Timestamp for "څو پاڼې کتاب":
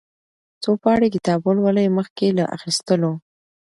0.61-1.39